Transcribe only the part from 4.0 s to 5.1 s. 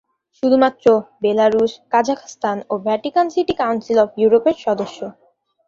Of ইউরোপের সদস্য।